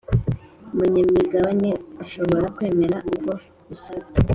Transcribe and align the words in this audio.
Umunyamigabane 0.73 1.69
ashobora 2.03 2.45
kwemera 2.55 2.97
ubwo 3.11 3.31
busabe 3.67 4.07